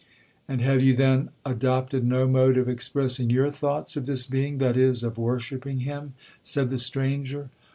'—'And 0.47 0.61
have 0.61 0.81
you 0.81 0.95
then 0.95 1.29
adopted 1.45 2.03
no 2.03 2.27
mode 2.27 2.57
of 2.57 2.67
expressing 2.67 3.29
your 3.29 3.51
thoughts 3.51 3.95
of 3.95 4.07
this 4.07 4.25
Being, 4.25 4.57
that 4.57 4.75
is, 4.75 5.03
of 5.03 5.19
worshipping 5.19 5.81
him?' 5.81 6.15
said 6.41 6.71
the 6.71 6.79
stranger. 6.79 7.51